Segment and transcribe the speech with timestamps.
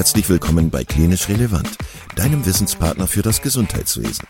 [0.00, 1.76] Herzlich willkommen bei Klinisch Relevant,
[2.16, 4.26] deinem Wissenspartner für das Gesundheitswesen.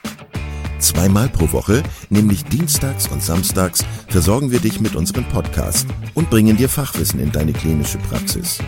[0.81, 6.57] Zweimal pro Woche, nämlich dienstags und samstags, versorgen wir dich mit unserem Podcast und bringen
[6.57, 8.59] dir Fachwissen in deine klinische Praxis.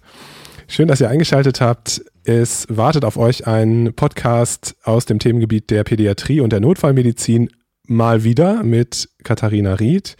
[0.67, 2.01] Schön, dass ihr eingeschaltet habt.
[2.23, 7.51] Es wartet auf euch ein Podcast aus dem Themengebiet der Pädiatrie und der Notfallmedizin
[7.87, 10.17] mal wieder mit Katharina Ried.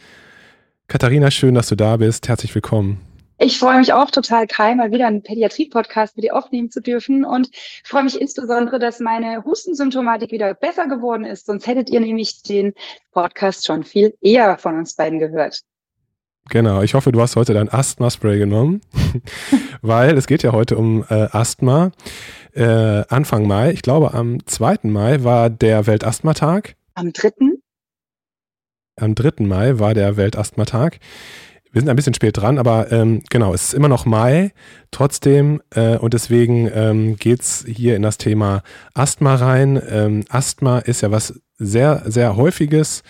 [0.88, 2.28] Katharina, schön, dass du da bist.
[2.28, 3.05] Herzlich willkommen.
[3.38, 7.26] Ich freue mich auch total, Kai, mal wieder einen Pädiatrie-Podcast mit dir aufnehmen zu dürfen
[7.26, 7.50] und
[7.84, 11.46] freue mich insbesondere, dass meine Hustensymptomatik wieder besser geworden ist.
[11.46, 12.74] Sonst hättet ihr nämlich den
[13.12, 15.62] Podcast schon viel eher von uns beiden gehört.
[16.50, 18.82] Genau, ich hoffe, du hast heute dein Asthma-Spray genommen,
[19.82, 21.92] weil es geht ja heute um äh, Asthma.
[22.54, 24.80] Äh, Anfang Mai, ich glaube am 2.
[24.84, 26.76] Mai war der Weltasthmatag.
[26.94, 27.32] Am 3.
[28.96, 29.44] Am 3.
[29.44, 31.00] Mai war der Weltasthmatag.
[31.76, 34.54] Wir sind ein bisschen spät dran, aber ähm, genau, es ist immer noch Mai
[34.92, 39.82] trotzdem äh, und deswegen ähm, geht es hier in das Thema Asthma rein.
[39.90, 43.04] Ähm, Asthma ist ja was sehr, sehr häufiges.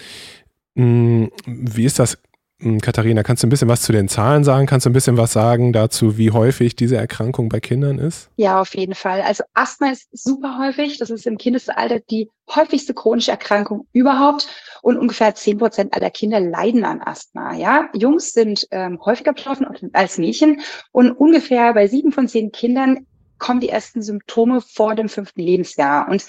[0.75, 2.17] Hm, wie ist das
[2.59, 4.66] hm, Katharina, kannst du ein bisschen was zu den Zahlen sagen?
[4.66, 8.30] Kannst du ein bisschen was sagen dazu, wie häufig diese Erkrankung bei Kindern ist?
[8.38, 9.21] Ja, auf jeden Fall.
[9.21, 10.97] Also Asthma ist super häufig.
[10.97, 14.47] Das ist im Kindesalter die häufigste chronische Erkrankung überhaupt.
[14.86, 17.55] Und ungefähr zehn Prozent aller Kinder leiden an Asthma.
[17.55, 20.61] Ja, Jungs sind ähm, häufiger betroffen als Mädchen.
[20.92, 23.08] Und ungefähr bei sieben von zehn Kindern
[23.39, 26.08] kommen die ersten Symptome vor dem fünften Lebensjahr.
[26.08, 26.27] Und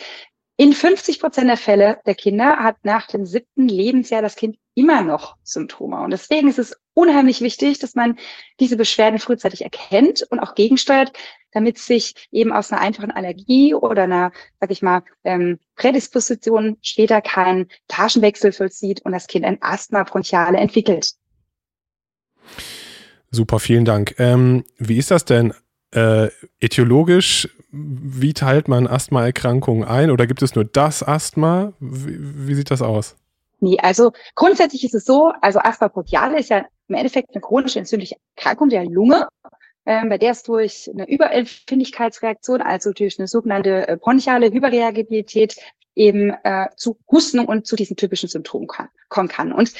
[0.57, 5.03] in 50 Prozent der Fälle der Kinder hat nach dem siebten Lebensjahr das Kind immer
[5.03, 6.01] noch Symptome.
[6.01, 8.19] Und deswegen ist es unheimlich wichtig, dass man
[8.61, 11.13] diese Beschwerden frühzeitig erkennt und auch gegensteuert,
[11.53, 17.21] damit sich eben aus einer einfachen Allergie oder einer, sag ich mal, ähm, Prädisposition später
[17.21, 21.13] kein Taschenwechsel vollzieht und das Kind ein Asthma bronchiale entwickelt.
[23.31, 24.15] Super, vielen Dank.
[24.19, 25.53] Ähm, wie ist das denn
[25.93, 26.29] äh,
[26.61, 27.49] etiologisch?
[27.77, 31.73] wie teilt man Asthmaerkrankungen ein oder gibt es nur das Asthma?
[31.79, 33.17] Wie, wie sieht das aus?
[33.61, 37.79] Nee, also grundsätzlich ist es so, also Asthma bronchiale ist ja im Endeffekt eine chronische
[37.79, 39.29] entzündliche Erkrankung der Lunge,
[39.87, 45.57] ähm, bei der es durch eine Überempfindlichkeitsreaktion, also durch eine sogenannte äh, bronchiale Hyperreagibilität
[45.95, 49.53] eben äh, zu Husten und zu diesen typischen Symptomen kann, kommen kann.
[49.53, 49.73] Und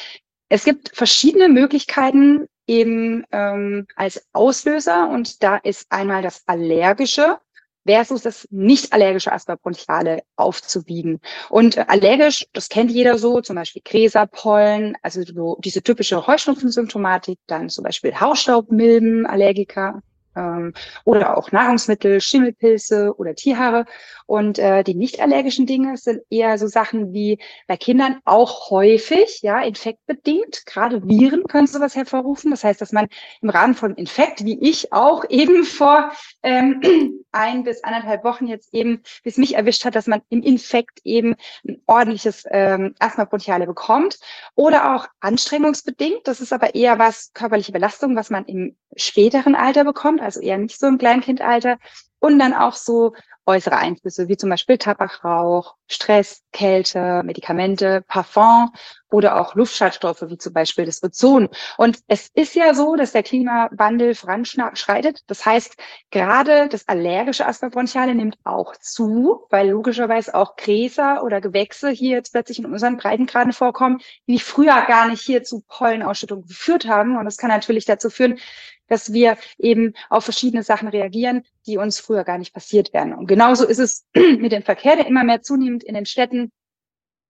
[0.49, 7.39] es gibt verschiedene Möglichkeiten eben ähm, als Auslöser und da ist einmal das allergische
[7.87, 11.21] versus das nicht allergische Asthma bronchiale aufzuwiegen.
[11.49, 17.39] Und äh, allergisch, das kennt jeder so, zum Beispiel Gräserpollen, also so diese typische Heuschnupfensymptomatik,
[17.47, 20.03] dann zum Beispiel Hausstaubmilben, Allergiker,
[20.37, 20.75] ähm,
[21.05, 23.87] oder auch Nahrungsmittel, Schimmelpilze oder Tierhaare.
[24.27, 27.39] Und äh, die nicht allergischen Dinge sind eher so Sachen wie
[27.69, 30.67] bei Kindern auch häufig, ja, infektbedingt.
[30.67, 32.51] Gerade Viren können sowas hervorrufen.
[32.51, 33.07] Das heißt, dass man
[33.41, 36.11] im Rahmen von Infekt, wie ich auch eben vor
[36.43, 36.81] ähm,
[37.33, 41.37] ein bis anderthalb Wochen jetzt eben, bis mich erwischt hat, dass man im Infekt eben
[41.67, 44.19] ein ordentliches ähm, Asthma bronchiale bekommt.
[44.55, 46.21] Oder auch anstrengungsbedingt.
[46.25, 50.59] Das ist aber eher was körperliche Belastung, was man im späteren Alter bekommt also eher
[50.59, 51.79] nicht so im Kleinkindalter.
[52.19, 53.15] Und dann auch so
[53.47, 58.73] äußere Einflüsse, wie zum Beispiel Tabakrauch, Stress, Kälte, Medikamente, Parfum
[59.09, 61.49] oder auch Luftschadstoffe, wie zum Beispiel das Ozon.
[61.79, 65.21] Und es ist ja so, dass der Klimawandel voranschreitet.
[65.29, 65.77] Das heißt,
[66.11, 72.17] gerade das allergische Asthma bronchiale nimmt auch zu, weil logischerweise auch Gräser oder Gewächse hier
[72.17, 77.17] jetzt plötzlich in unseren Breitengraden vorkommen, die früher gar nicht hier zu Pollenausschüttung geführt haben.
[77.17, 78.41] Und das kann natürlich dazu führen,
[78.89, 83.15] dass wir eben auf verschiedene Sachen reagieren, die uns früher gar nicht passiert wären.
[83.15, 86.51] Und genauso ist es mit dem Verkehr, der immer mehr zunimmt in den Städten.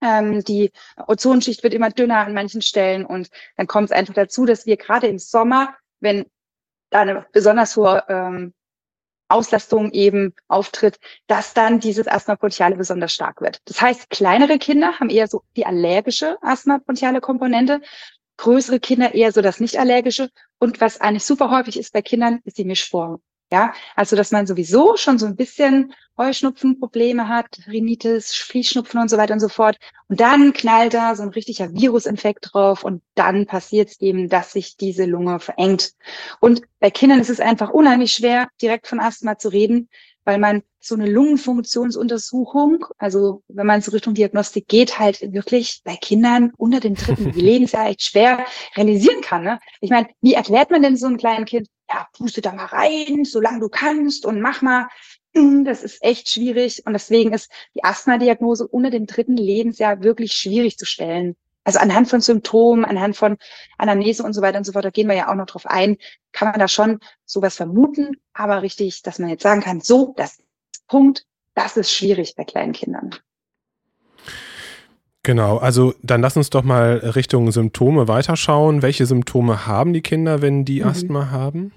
[0.02, 0.72] Ähm, die
[1.06, 4.76] Ozonschicht wird immer dünner an manchen Stellen und dann kommt es einfach dazu, dass wir
[4.76, 6.26] gerade im Sommer, wenn
[6.90, 8.52] da eine besonders hohe ähm,
[9.28, 13.60] Auslastung eben auftritt, dass dann dieses Asthma bronchiale besonders stark wird.
[13.64, 17.80] Das heißt, kleinere Kinder haben eher so die allergische Asthma bronchiale Komponente
[18.36, 20.30] größere Kinder eher so das nicht-allergische.
[20.58, 23.20] Und was eigentlich super häufig ist bei Kindern, ist die Mischform.
[23.52, 29.18] Ja, also dass man sowieso schon so ein bisschen Heuschnupfenprobleme hat, Rhinitis, Fließschnupfen und so
[29.18, 29.76] weiter und so fort.
[30.08, 34.52] Und dann knallt da so ein richtiger Virusinfekt drauf und dann passiert es eben, dass
[34.52, 35.92] sich diese Lunge verengt.
[36.40, 39.90] Und bei Kindern ist es einfach unheimlich schwer, direkt von Asthma zu reden,
[40.26, 45.96] weil man so eine Lungenfunktionsuntersuchung, also wenn man so Richtung Diagnostik geht, halt wirklich bei
[45.96, 48.44] Kindern unter dem dritten Lebensjahr echt schwer
[48.76, 49.44] realisieren kann.
[49.44, 49.58] Ne?
[49.80, 53.24] Ich meine, wie erklärt man denn so einem kleinen Kind, ja, puste da mal rein,
[53.24, 54.88] solange du kannst und mach mal.
[55.34, 60.32] Hm, das ist echt schwierig und deswegen ist die Asthma-Diagnose unter dem dritten Lebensjahr wirklich
[60.32, 61.36] schwierig zu stellen.
[61.66, 63.38] Also anhand von Symptomen, anhand von
[63.76, 65.96] Anamnese und so weiter und so fort, da gehen wir ja auch noch drauf ein,
[66.30, 70.38] kann man da schon sowas vermuten, aber richtig, dass man jetzt sagen kann, so, das
[70.86, 73.16] Punkt, das ist schwierig bei kleinen Kindern.
[75.24, 78.82] Genau, also dann lass uns doch mal Richtung Symptome weiterschauen.
[78.82, 80.86] Welche Symptome haben die Kinder, wenn die mhm.
[80.86, 81.72] Asthma haben?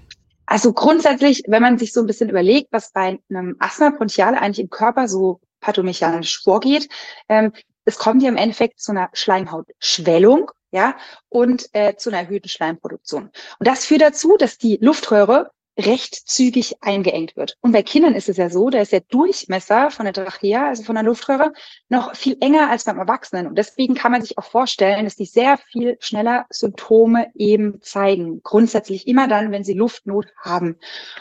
[0.46, 4.60] Also grundsätzlich, wenn man sich so ein bisschen überlegt, was bei einem Asthma bronchiale eigentlich
[4.60, 6.88] im Körper so pathomechanisch vorgeht,
[7.28, 7.52] ähm,
[7.84, 10.96] es kommt ja im Endeffekt zu einer Schleimhautschwellung, ja,
[11.28, 13.24] und äh, zu einer erhöhten Schleimproduktion.
[13.24, 17.56] Und das führt dazu, dass die Luftröhre recht zügig eingeengt wird.
[17.60, 20.82] Und bei Kindern ist es ja so, da ist der Durchmesser von der Trachea, also
[20.82, 21.52] von der Luftröhre,
[21.88, 23.46] noch viel enger als beim Erwachsenen.
[23.46, 28.42] Und deswegen kann man sich auch vorstellen, dass die sehr viel schneller Symptome eben zeigen.
[28.42, 30.76] Grundsätzlich immer dann, wenn sie Luftnot haben.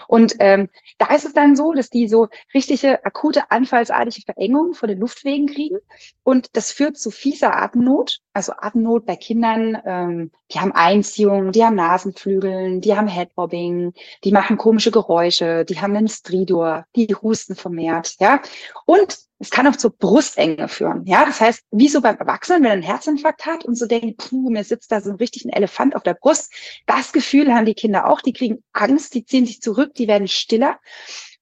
[0.08, 4.90] Und ähm, da ist es dann so, dass die so richtige akute anfallsartige Verengung von
[4.90, 5.78] den Luftwegen kriegen.
[6.24, 8.20] Und das führt zu fieser Atemnot.
[8.34, 13.94] Also Atemnot bei Kindern, ähm, die haben Einziehung, die haben Nasenflügeln, die haben Headbobbing,
[14.24, 18.42] die machen komische Geräusche, die haben einen Stridor, die husten vermehrt, ja.
[18.86, 21.26] Und es kann auch zur Brustenge führen, ja.
[21.26, 24.50] Das heißt, wie so beim Erwachsenen, wenn er einen Herzinfarkt hat und so denkt, puh,
[24.50, 26.54] mir sitzt da so ein richtigen Elefant auf der Brust.
[26.86, 28.22] Das Gefühl haben die Kinder auch.
[28.22, 30.80] Die kriegen Angst, die ziehen sich zurück, die werden stiller.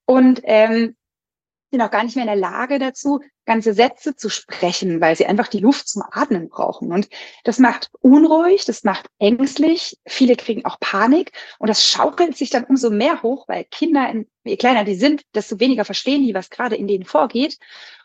[0.04, 0.96] Und ähm,
[1.70, 5.26] sind auch gar nicht mehr in der Lage dazu, ganze Sätze zu sprechen, weil sie
[5.26, 6.92] einfach die Luft zum Atmen brauchen.
[6.92, 7.08] Und
[7.44, 9.98] das macht unruhig, das macht ängstlich.
[10.06, 14.12] Viele kriegen auch Panik und das schaukelt sich dann umso mehr hoch, weil Kinder,
[14.44, 17.58] je kleiner die sind, desto weniger verstehen die, was gerade in denen vorgeht.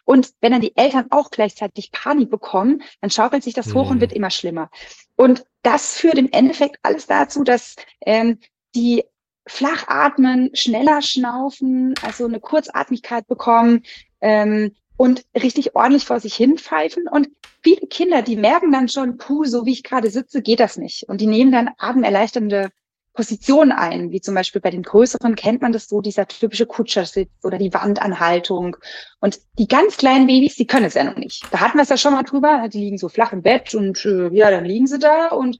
[0.05, 3.97] Und wenn dann die Eltern auch gleichzeitig Panik bekommen, dann schaukelt sich das hoch und
[3.97, 4.01] mhm.
[4.01, 4.69] wird immer schlimmer.
[5.15, 7.75] Und das führt im Endeffekt alles dazu, dass
[8.05, 8.39] ähm,
[8.75, 9.03] die
[9.47, 13.83] flach atmen, schneller schnaufen, also eine Kurzatmigkeit bekommen
[14.21, 17.07] ähm, und richtig ordentlich vor sich hin pfeifen.
[17.07, 17.29] Und
[17.61, 21.03] viele Kinder, die merken dann schon, puh, so wie ich gerade sitze, geht das nicht.
[21.09, 22.69] Und die nehmen dann atemerleichternde
[23.13, 27.29] Positionen ein, wie zum Beispiel bei den größeren kennt man das so, dieser typische Kutschersitz
[27.43, 28.75] oder die Wandanhaltung.
[29.19, 31.43] Und die ganz kleinen Babys, die können es ja noch nicht.
[31.51, 34.03] Da hatten wir es ja schon mal drüber, die liegen so flach im Bett und
[34.05, 35.59] äh, ja, dann liegen sie da und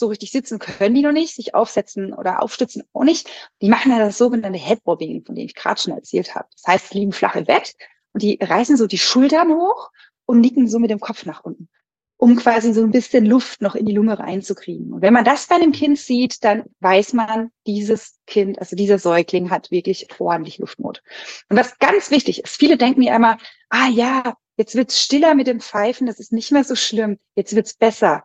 [0.00, 3.30] so richtig sitzen können die noch nicht, sich aufsetzen oder aufstützen auch nicht.
[3.62, 6.48] Die machen ja das sogenannte Headbobbing, von dem ich gerade schon erzählt habe.
[6.52, 7.74] Das heißt, sie liegen flach im Bett
[8.12, 9.90] und die reißen so die Schultern hoch
[10.26, 11.68] und nicken so mit dem Kopf nach unten,
[12.16, 14.92] um quasi so ein bisschen Luft noch in die Lunge reinzukriegen.
[14.92, 18.98] Und wenn man das bei einem Kind sieht, dann weiß man, dieses Kind, also dieser
[18.98, 21.02] Säugling hat wirklich ordentlich Luftnot.
[21.48, 23.38] Und was ganz wichtig ist, viele denken ja immer,
[23.68, 27.54] ah ja, jetzt wird's stiller mit dem Pfeifen, das ist nicht mehr so schlimm, jetzt
[27.54, 28.24] wird's besser.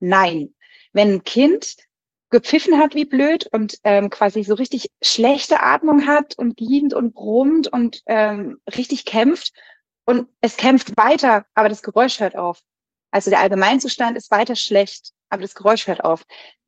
[0.00, 0.54] Nein,
[0.92, 1.76] wenn ein Kind
[2.30, 7.14] gepfiffen hat wie blöd und ähm, quasi so richtig schlechte Atmung hat und gient und
[7.14, 9.52] brummt und ähm, richtig kämpft
[10.04, 12.60] und es kämpft weiter, aber das Geräusch hört auf.
[13.10, 16.24] Also der Allgemeinzustand ist weiter schlecht, aber das Geräusch hört auf.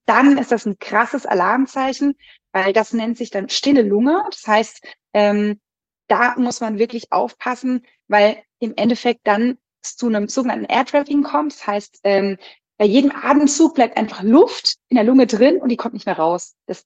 [0.07, 2.15] Dann ist das ein krasses Alarmzeichen,
[2.53, 4.23] weil das nennt sich dann stille Lunge.
[4.31, 5.61] Das heißt, ähm,
[6.09, 11.55] da muss man wirklich aufpassen, weil im Endeffekt dann zu einem sogenannten Air Trapping kommt.
[11.55, 12.37] Das heißt, ähm,
[12.77, 16.19] bei jedem Atemzug bleibt einfach Luft in der Lunge drin und die kommt nicht mehr
[16.19, 16.55] raus.
[16.67, 16.85] Das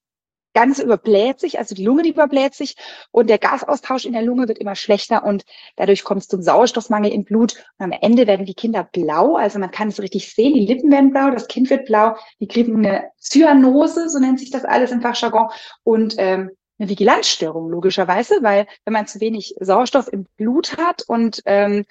[0.55, 2.75] Ganze überbläht sich, also die Lunge die überbläht sich
[3.11, 5.45] und der Gasaustausch in der Lunge wird immer schlechter und
[5.77, 7.55] dadurch kommt es zum Sauerstoffmangel im Blut.
[7.79, 10.91] Und am Ende werden die Kinder blau, also man kann es richtig sehen, die Lippen
[10.91, 14.91] werden blau, das Kind wird blau, die kriegen eine Zyanose, so nennt sich das alles
[14.91, 15.49] im Fachjargon,
[15.85, 21.43] und ähm, eine Vigilanzstörung logischerweise, weil wenn man zu wenig Sauerstoff im Blut hat und
[21.45, 21.85] ähm,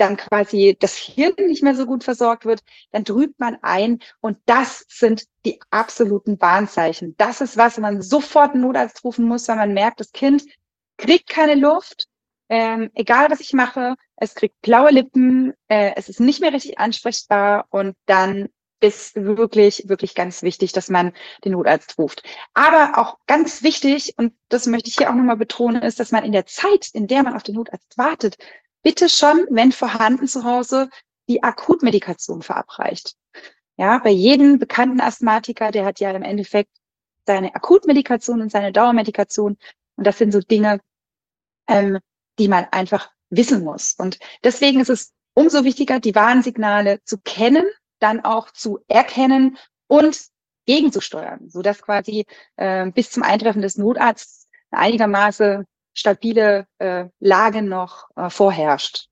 [0.00, 2.60] dann quasi das Hirn nicht mehr so gut versorgt wird,
[2.92, 4.00] dann trübt man ein.
[4.20, 7.14] Und das sind die absoluten Warnzeichen.
[7.18, 10.44] Das ist was, man sofort einen Notarzt rufen muss, weil man merkt, das Kind
[10.96, 12.06] kriegt keine Luft,
[12.48, 16.78] ähm, egal was ich mache, es kriegt blaue Lippen, äh, es ist nicht mehr richtig
[16.78, 18.48] ansprechbar und dann
[18.80, 21.12] ist wirklich, wirklich ganz wichtig, dass man
[21.44, 22.22] den Notarzt ruft.
[22.54, 26.24] Aber auch ganz wichtig, und das möchte ich hier auch nochmal betonen, ist, dass man
[26.24, 28.36] in der Zeit, in der man auf den Notarzt wartet,
[28.82, 30.88] bitte schon, wenn vorhanden zu Hause,
[31.28, 33.14] die Akutmedikation verabreicht.
[33.76, 36.70] Ja, bei jedem bekannten Asthmatiker, der hat ja im Endeffekt
[37.26, 39.56] seine Akutmedikation und seine Dauermedikation.
[39.96, 40.80] Und das sind so Dinge,
[41.68, 41.98] ähm,
[42.38, 43.94] die man einfach wissen muss.
[43.96, 47.64] Und deswegen ist es umso wichtiger, die Warnsignale zu kennen,
[48.00, 49.56] dann auch zu erkennen
[49.86, 50.20] und
[50.66, 58.30] gegenzusteuern, sodass quasi äh, bis zum Eintreffen des Notarztes einigermaßen stabile äh, Lage noch äh,
[58.30, 59.08] vorherrscht.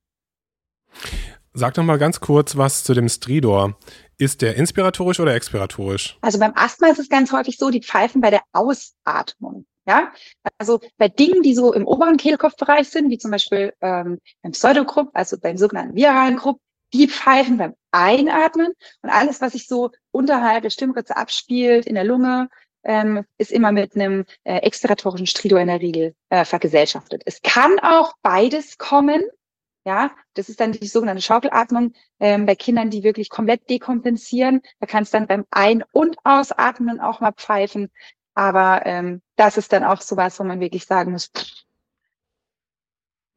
[1.53, 3.77] Sag doch mal ganz kurz was zu dem Stridor.
[4.17, 6.19] Ist der inspiratorisch oder expiratorisch?
[6.21, 9.67] Also beim Asthma ist es ganz häufig so, die pfeifen bei der Ausatmung.
[9.87, 10.13] Ja,
[10.59, 15.09] also bei Dingen, die so im oberen Kehlkopfbereich sind, wie zum Beispiel ähm, beim Pseudogrupp,
[15.15, 16.61] also beim sogenannten viralen Grupp,
[16.93, 22.05] die pfeifen beim Einatmen und alles, was sich so unterhalb der Stimmritze abspielt in der
[22.05, 22.49] Lunge,
[22.89, 27.23] ähm, ist immer mit einem äh, expiratorischen Stridor in der Regel äh, vergesellschaftet.
[27.27, 29.23] Es kann auch beides kommen.
[29.85, 34.63] Ja, das ist dann die sogenannte Schaukelatmung ähm, bei Kindern, die wirklich komplett dekompensieren.
[34.81, 37.91] Da kann es dann beim Ein- und Ausatmen auch mal pfeifen.
[38.35, 41.31] Aber ähm, das ist dann auch sowas, wo man wirklich sagen muss,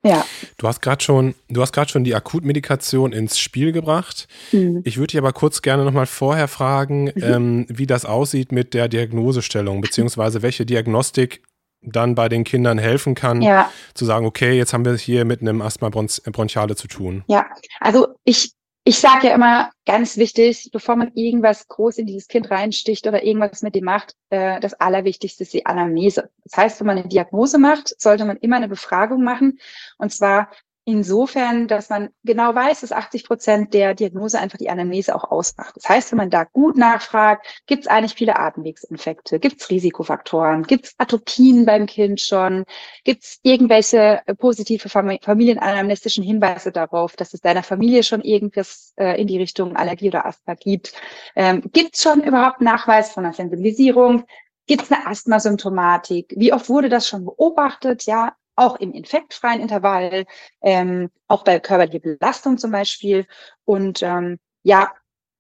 [0.04, 0.26] ja.
[0.58, 4.28] Du hast gerade schon, du hast gerade schon die Akutmedikation ins Spiel gebracht.
[4.52, 4.82] Mhm.
[4.84, 7.24] Ich würde dich aber kurz gerne nochmal vorher fragen, mhm.
[7.24, 11.44] ähm, wie das aussieht mit der Diagnosestellung, beziehungsweise welche Diagnostik
[11.84, 13.72] dann bei den Kindern helfen kann, ja.
[13.96, 17.24] zu sagen, okay, jetzt haben wir es hier mit einem Asthma bronchiale zu tun.
[17.28, 17.48] Ja,
[17.80, 22.50] also ich ich sage ja immer ganz wichtig, bevor man irgendwas groß in dieses Kind
[22.50, 26.32] reinsticht oder irgendwas mit dem macht, äh, das Allerwichtigste ist die Anamnese.
[26.46, 29.60] Das heißt, wenn man eine Diagnose macht, sollte man immer eine Befragung machen.
[30.00, 30.50] Und zwar
[30.86, 35.76] Insofern, dass man genau weiß, dass 80 Prozent der Diagnose einfach die Anamnese auch ausmacht.
[35.76, 40.64] Das heißt, wenn man da gut nachfragt, gibt es eigentlich viele Atemwegsinfekte, gibt es Risikofaktoren,
[40.64, 42.66] gibt es Atopien beim Kind schon,
[43.04, 49.22] gibt es irgendwelche äh, positive familienanamnestischen Hinweise darauf, dass es deiner Familie schon irgendwas äh,
[49.22, 50.94] in die Richtung Allergie oder Asthma gibt.
[51.36, 54.24] Ähm, gibt es schon überhaupt Nachweis von einer Sensibilisierung?
[54.66, 56.34] Gibt es eine Asthmasymptomatik?
[56.36, 58.06] Wie oft wurde das schon beobachtet?
[58.06, 60.26] Ja, auch im infektfreien Intervall,
[60.62, 63.26] ähm, auch bei körperlicher Belastung zum Beispiel.
[63.66, 64.92] Und ähm, ja,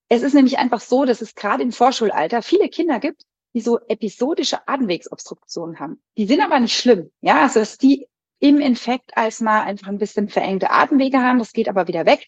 [0.10, 3.24] es ist nämlich einfach so, dass es gerade im Vorschulalter viele Kinder gibt,
[3.54, 6.01] die so episodische Atemwegsobstruktionen haben.
[6.18, 7.12] Die sind aber nicht schlimm.
[7.22, 8.08] Ja, also dass die
[8.40, 12.28] im Infekt als mal einfach ein bisschen verengte Atemwege haben, das geht aber wieder weg.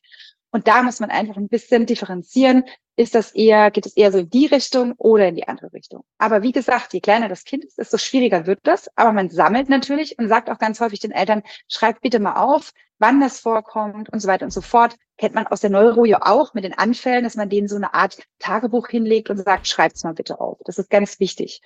[0.53, 2.63] Und da muss man einfach ein bisschen differenzieren.
[2.95, 6.03] Ist das eher, geht es eher so in die Richtung oder in die andere Richtung?
[6.19, 8.87] Aber wie gesagt, je kleiner das Kind ist, desto schwieriger wird das.
[8.95, 12.71] Aber man sammelt natürlich und sagt auch ganz häufig den Eltern, schreibt bitte mal auf,
[13.03, 14.95] wann das vorkommt und so weiter und so fort.
[15.17, 17.93] Kennt man aus der Neuro ja auch mit den Anfällen, dass man denen so eine
[17.93, 20.59] Art Tagebuch hinlegt und sagt, schreibt's mal bitte auf.
[20.63, 21.61] Das ist ganz wichtig.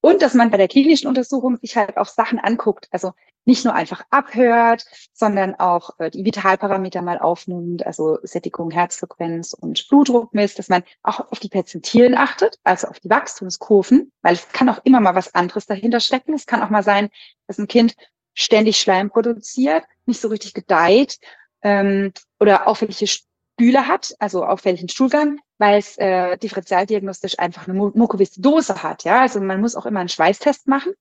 [0.00, 2.88] Und dass man bei der klinischen Untersuchung sich halt auch Sachen anguckt.
[2.90, 3.12] Also
[3.44, 9.86] nicht nur einfach abhört, sondern auch äh, die Vitalparameter mal aufnimmt, also Sättigung, Herzfrequenz und
[9.88, 14.48] Blutdruck misst, dass man auch auf die Perzentilen achtet, also auf die Wachstumskurven, weil es
[14.48, 16.34] kann auch immer mal was anderes dahinter stecken.
[16.34, 17.10] Es kann auch mal sein,
[17.46, 17.94] dass ein Kind
[18.34, 21.18] ständig Schleim produziert, nicht so richtig gedeiht
[21.62, 28.82] ähm, oder auffällige Stühle hat, also auffälligen Stuhlgang, weil es äh, differentialdiagnostisch einfach eine Mukoviszidose
[28.82, 29.04] hat.
[29.04, 30.94] Ja, also man muss auch immer einen Schweißtest machen.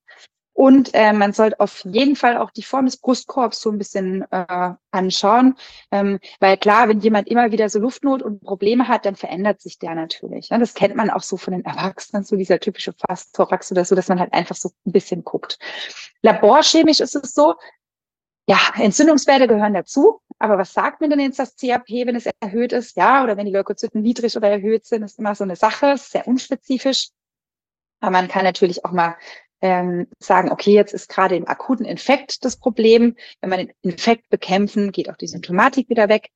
[0.60, 4.26] Und äh, man sollte auf jeden Fall auch die Form des Brustkorbs so ein bisschen
[4.30, 5.56] äh, anschauen.
[5.90, 9.80] Ähm, weil klar, wenn jemand immer wieder so Luftnot und Probleme hat, dann verändert sich
[9.80, 10.50] der natürlich.
[10.50, 10.60] Ne?
[10.60, 14.10] Das kennt man auch so von den Erwachsenen, so dieser typische Fast-Thorax oder so, dass
[14.10, 15.60] man halt einfach so ein bisschen guckt.
[16.24, 17.56] Laborchemisch ist es so,
[18.46, 20.20] ja, Entzündungswerte gehören dazu.
[20.40, 22.98] Aber was sagt mir denn jetzt das CAP, wenn es erhöht ist?
[22.98, 26.28] Ja, oder wenn die Leukozyten niedrig oder erhöht sind, ist immer so eine Sache, sehr
[26.28, 27.12] unspezifisch.
[28.02, 29.16] Aber man kann natürlich auch mal
[29.62, 33.16] ähm, sagen, okay, jetzt ist gerade im akuten Infekt das Problem.
[33.42, 36.30] Wenn man den Infekt bekämpfen, geht auch die Symptomatik wieder weg.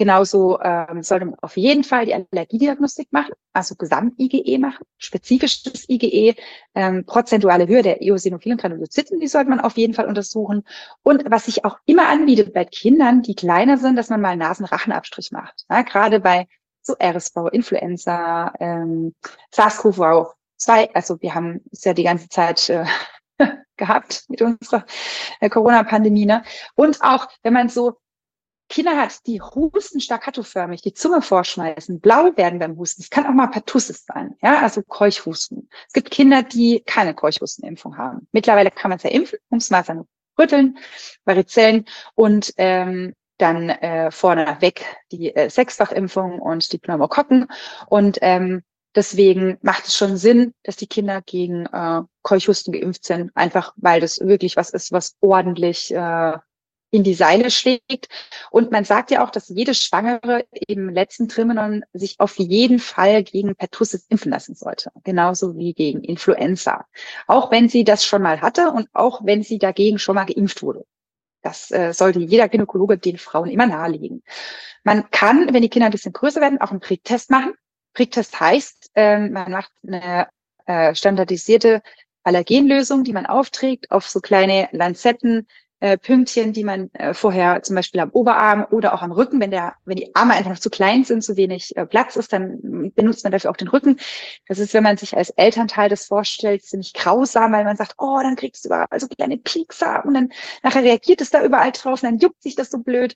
[0.00, 6.36] Genauso ähm, sollte man auf jeden Fall die Allergiediagnostik machen, also Gesamt-IgE machen, spezifisches IgE,
[6.74, 10.62] ähm, prozentuale Höhe der eosinophilen Granulozyten, die sollte man auf jeden Fall untersuchen.
[11.02, 15.32] Und was sich auch immer anbietet bei Kindern, die kleiner sind, dass man mal Nasenrachenabstrich
[15.32, 15.66] macht.
[15.68, 16.46] Ja, gerade bei
[16.80, 19.14] so RSV, Influenza, ähm,
[19.50, 22.84] SARS-CoV zwei, also wir haben es ja die ganze Zeit äh,
[23.76, 24.84] gehabt mit unserer
[25.40, 26.26] äh, Corona-Pandemie.
[26.26, 26.44] Ne?
[26.74, 27.98] Und auch, wenn man so
[28.68, 33.02] Kinder hat, die husten staccatoförmig, die Zunge vorschmeißen, blau werden beim Husten.
[33.02, 35.68] Es kann auch mal Pertussis sein, ja, also Keuchhusten.
[35.88, 38.28] Es gibt Kinder, die keine Keuchhustenimpfung haben.
[38.30, 40.06] Mittlerweile kann man es ja impfen, ums Masern
[40.38, 40.78] rütteln,
[41.24, 47.48] Varizellen und ähm, dann äh, vorne weg die äh, Sechsfachimpfung und die Pneumokokken.
[47.88, 48.62] Und ähm,
[48.94, 54.00] Deswegen macht es schon Sinn, dass die Kinder gegen äh, Keuchhusten geimpft sind, einfach weil
[54.00, 56.38] das wirklich was ist, was ordentlich äh,
[56.90, 58.08] in die Seile schlägt.
[58.50, 63.22] Und man sagt ja auch, dass jede Schwangere im letzten Trimenon sich auf jeden Fall
[63.22, 64.90] gegen Pertussis impfen lassen sollte.
[65.04, 66.86] Genauso wie gegen Influenza.
[67.26, 70.62] Auch wenn sie das schon mal hatte und auch wenn sie dagegen schon mal geimpft
[70.62, 70.84] wurde.
[71.42, 74.22] Das äh, sollte jeder Gynäkologe den Frauen immer nahelegen.
[74.84, 77.54] Man kann, wenn die Kinder ein bisschen größer werden, auch einen Prätest machen.
[77.94, 80.28] Pricktest heißt, ähm, man macht eine
[80.66, 81.82] äh, standardisierte
[82.22, 85.46] Allergenlösung, die man aufträgt auf so kleine Lanzetten,
[85.80, 89.50] äh, Pünktchen, die man äh, vorher zum Beispiel am Oberarm oder auch am Rücken, wenn
[89.50, 92.92] der, wenn die Arme einfach noch zu klein sind, zu wenig äh, Platz ist, dann
[92.94, 93.96] benutzt man dafür auch den Rücken.
[94.46, 98.18] Das ist, wenn man sich als Elternteil das vorstellt, ziemlich grausam, weil man sagt, oh,
[98.22, 100.28] dann kriegst du überall so kleine Piekser und dann
[100.62, 103.14] nachher reagiert es da überall drauf und dann juckt sich das so blöd.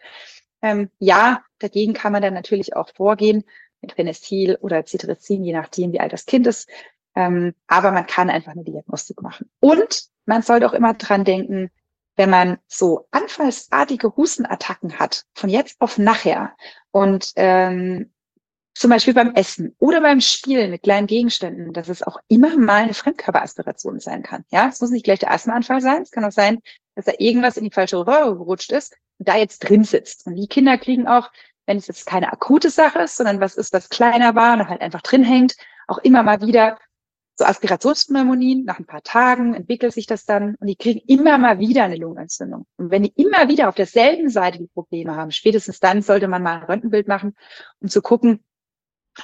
[0.62, 3.44] Ähm, ja, dagegen kann man dann natürlich auch vorgehen
[3.84, 6.68] mit Phenestil oder Cetirizin, je nachdem, wie alt das Kind ist.
[7.14, 9.50] Ähm, aber man kann einfach eine Diagnostik machen.
[9.60, 11.70] Und man sollte auch immer dran denken,
[12.16, 16.54] wenn man so anfallsartige Hustenattacken hat, von jetzt auf nachher
[16.92, 18.12] und ähm,
[18.74, 22.82] zum Beispiel beim Essen oder beim Spielen mit kleinen Gegenständen, dass es auch immer mal
[22.82, 24.44] eine Fremdkörperaspiration sein kann.
[24.50, 26.02] Ja, es muss nicht gleich der Asthmaanfall sein.
[26.02, 26.58] Es kann auch sein,
[26.96, 30.26] dass da irgendwas in die falsche Röhre gerutscht ist und da jetzt drin sitzt.
[30.26, 31.30] Und die Kinder kriegen auch,
[31.66, 34.80] wenn es jetzt keine akute Sache ist, sondern was ist, was kleiner war und halt
[34.80, 35.56] einfach drin hängt,
[35.86, 36.78] auch immer mal wieder
[37.36, 41.58] so Aspirationspneumonien, nach ein paar Tagen entwickelt sich das dann und die kriegen immer mal
[41.58, 42.66] wieder eine Lungenentzündung.
[42.76, 46.42] Und wenn die immer wieder auf derselben Seite die Probleme haben, spätestens dann sollte man
[46.42, 47.34] mal ein Röntgenbild machen,
[47.80, 48.44] um zu gucken,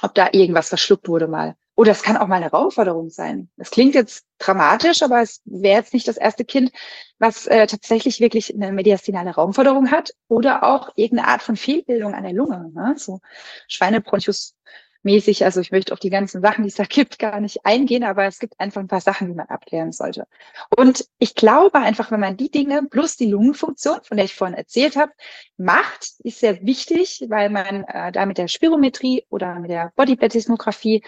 [0.01, 1.55] ob da irgendwas verschluckt wurde mal.
[1.75, 3.49] Oder es kann auch mal eine Raumforderung sein.
[3.57, 6.71] Das klingt jetzt dramatisch, aber es wäre jetzt nicht das erste Kind,
[7.17, 12.23] was äh, tatsächlich wirklich eine mediastinale Raumforderung hat oder auch irgendeine Art von Fehlbildung an
[12.23, 12.71] der Lunge.
[12.73, 12.95] Ne?
[12.97, 13.21] So
[13.67, 14.55] Schweinebronchus
[15.03, 15.43] mäßig.
[15.43, 18.25] Also ich möchte auf die ganzen Sachen, die es da gibt, gar nicht eingehen, aber
[18.25, 20.27] es gibt einfach ein paar Sachen, die man abklären sollte.
[20.75, 24.57] Und ich glaube einfach, wenn man die Dinge plus die Lungenfunktion, von der ich vorhin
[24.57, 25.11] erzählt habe,
[25.57, 31.03] macht, ist sehr wichtig, weil man äh, da mit der Spirometrie oder mit der Bodyplatismographie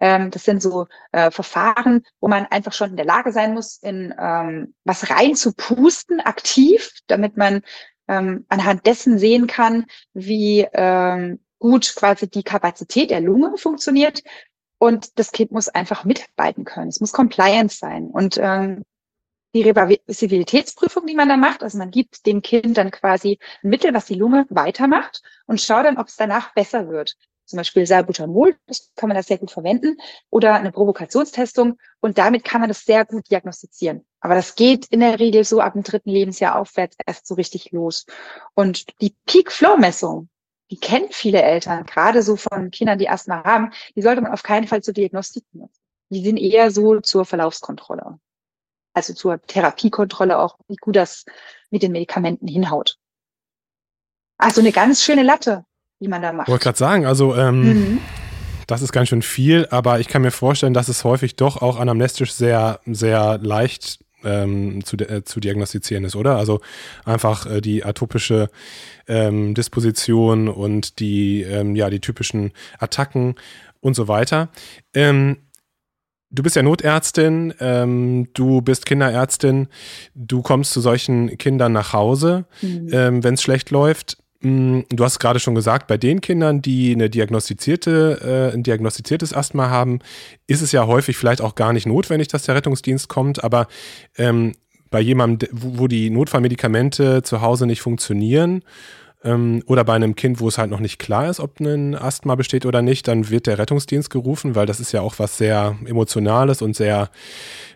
[0.00, 3.76] ähm, das sind so äh, Verfahren, wo man einfach schon in der Lage sein muss,
[3.76, 7.62] in ähm, was rein zu pusten, aktiv, damit man
[8.08, 14.22] ähm, anhand dessen sehen kann, wie ähm, gut quasi die Kapazität der Lunge funktioniert.
[14.78, 16.88] Und das Kind muss einfach mitarbeiten können.
[16.88, 18.06] Es muss Compliance sein.
[18.06, 18.84] Und ähm,
[19.54, 23.92] die Reversibilitätsprüfung, die man da macht, also man gibt dem Kind dann quasi ein Mittel,
[23.92, 27.16] was die Lunge weitermacht und schaut dann, ob es danach besser wird.
[27.50, 29.96] Zum Beispiel Salbutamol, das kann man das sehr gut verwenden,
[30.30, 34.06] oder eine Provokationstestung und damit kann man das sehr gut diagnostizieren.
[34.20, 37.72] Aber das geht in der Regel so ab dem dritten Lebensjahr aufwärts erst so richtig
[37.72, 38.06] los.
[38.54, 40.28] Und die Peak-Flow-Messung,
[40.70, 44.44] die kennen viele Eltern, gerade so von Kindern, die Asthma haben, die sollte man auf
[44.44, 45.82] keinen Fall zur Diagnostik nutzen.
[46.10, 48.20] Die sind eher so zur Verlaufskontrolle.
[48.92, 51.24] Also zur Therapiekontrolle auch, wie gut das
[51.70, 52.96] mit den Medikamenten hinhaut.
[54.38, 55.64] Also eine ganz schöne Latte,
[56.00, 56.48] die man da macht.
[56.48, 57.98] Ich wollte gerade sagen, also ähm, mhm.
[58.66, 61.78] das ist ganz schön viel, aber ich kann mir vorstellen, dass es häufig doch auch
[61.78, 66.36] anamnestisch sehr, sehr leicht ähm, zu, äh, zu diagnostizieren ist, oder?
[66.36, 66.60] Also
[67.04, 68.50] einfach äh, die atopische
[69.06, 73.34] ähm, Disposition und die, ähm, ja, die typischen Attacken
[73.80, 74.48] und so weiter.
[74.94, 75.38] Ähm,
[76.30, 79.68] du bist ja Notärztin, ähm, du bist Kinderärztin,
[80.14, 82.88] du kommst zu solchen Kindern nach Hause, mhm.
[82.92, 84.18] Ähm, wenn es schlecht läuft.
[84.42, 89.34] Mm, du hast gerade schon gesagt, bei den Kindern, die eine diagnostizierte, äh, ein diagnostiziertes
[89.34, 90.00] Asthma haben,
[90.46, 93.44] ist es ja häufig vielleicht auch gar nicht notwendig, dass der Rettungsdienst kommt.
[93.44, 93.66] Aber
[94.16, 94.54] ähm,
[94.90, 98.62] bei jemandem, wo, die Notfallmedikamente zu Hause nicht funktionieren
[99.22, 102.34] ähm, oder bei einem Kind, wo es halt noch nicht klar ist, ob ein Asthma
[102.34, 105.76] besteht oder nicht, dann wird der Rettungsdienst gerufen, weil das ist ja auch was sehr
[105.84, 107.10] Emotionales und sehr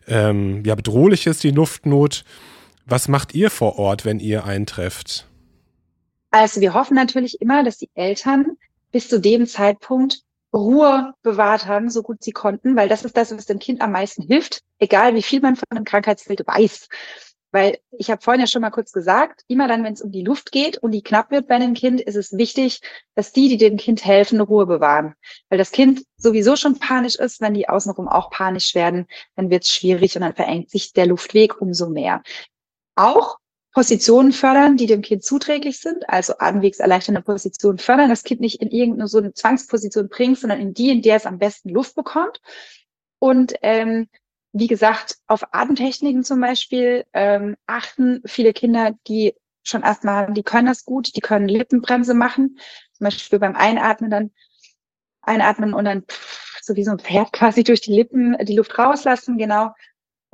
[0.09, 2.24] ähm, ja, Bedrohliches, die Luftnot.
[2.87, 5.27] Was macht ihr vor Ort, wenn ihr eintrefft?
[6.34, 8.58] Also wir hoffen natürlich immer, dass die Eltern
[8.90, 13.30] bis zu dem Zeitpunkt Ruhe bewahrt haben, so gut sie konnten, weil das ist das,
[13.30, 16.88] was dem Kind am meisten hilft, egal wie viel man von einem Krankheitsbild weiß.
[17.52, 20.24] Weil ich habe vorhin ja schon mal kurz gesagt, immer dann, wenn es um die
[20.24, 22.80] Luft geht und die knapp wird bei einem Kind, ist es wichtig,
[23.14, 25.14] dass die, die dem Kind helfen, Ruhe bewahren.
[25.50, 29.62] Weil das Kind sowieso schon panisch ist, wenn die außenrum auch panisch werden, dann wird
[29.62, 32.24] es schwierig und dann verengt sich der Luftweg umso mehr.
[32.96, 33.38] Auch
[33.74, 38.70] Positionen fördern, die dem Kind zuträglich sind, also anwegserleichternde Positionen fördern, das Kind nicht in
[38.70, 42.40] irgendeine so eine Zwangsposition bringt, sondern in die, in der es am besten Luft bekommt.
[43.18, 44.08] Und ähm,
[44.52, 49.34] wie gesagt, auf Atemtechniken zum Beispiel ähm, achten viele Kinder, die
[49.64, 52.58] schon haben, die können das gut, die können Lippenbremse machen.
[52.92, 54.30] Zum Beispiel beim Einatmen dann
[55.22, 58.78] einatmen und dann pff, so wie so ein Pferd quasi durch die Lippen die Luft
[58.78, 59.72] rauslassen, genau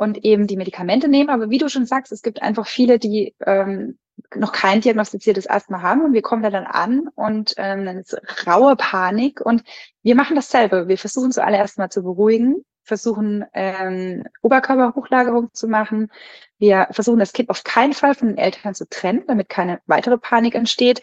[0.00, 1.28] und eben die Medikamente nehmen.
[1.28, 3.98] Aber wie du schon sagst, es gibt einfach viele, die ähm,
[4.34, 8.18] noch kein diagnostiziertes Asthma haben und wir kommen da dann an und ähm, dann ist
[8.46, 9.62] raue Panik und
[10.02, 10.88] wir machen dasselbe.
[10.88, 16.10] Wir versuchen zuallererst mal zu beruhigen, versuchen ähm, Oberkörperhochlagerung zu machen.
[16.56, 20.16] Wir versuchen das Kind auf keinen Fall von den Eltern zu trennen, damit keine weitere
[20.16, 21.02] Panik entsteht.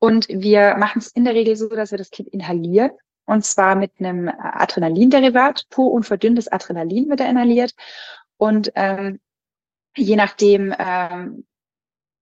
[0.00, 2.90] Und wir machen es in der Regel so, dass wir das Kind inhalieren.
[3.24, 7.74] Und zwar mit einem Adrenalinderivat, pur unverdünntes Adrenalin wird er inhaliert.
[8.36, 9.20] Und ähm,
[9.96, 11.44] je nachdem, ähm,